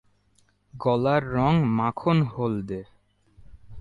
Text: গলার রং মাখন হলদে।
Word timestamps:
গলার 0.73 1.23
রং 1.35 1.53
মাখন 1.77 2.17
হলদে। 2.31 2.81